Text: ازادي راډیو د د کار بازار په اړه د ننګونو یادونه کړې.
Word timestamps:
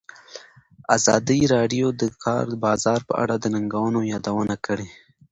ازادي 0.95 1.39
راډیو 1.55 1.87
د 1.93 1.95
د 1.99 2.03
کار 2.23 2.45
بازار 2.65 2.99
په 3.09 3.13
اړه 3.23 3.35
د 3.39 3.45
ننګونو 3.53 3.99
یادونه 4.13 4.55
کړې. 4.65 4.89